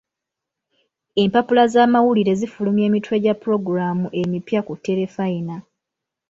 Empapula 1.23 1.63
z'amawulire 1.73 2.33
zifulumya 2.39 2.83
emitwe 2.89 3.15
gya 3.23 3.33
pulogulaamu 3.41 4.05
emipya 4.21 4.59
ku 4.67 4.73
terefayina. 4.85 5.55